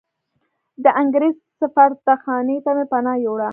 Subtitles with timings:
[0.83, 3.49] د انګریز سفارتخانې ته مې پناه یووړه.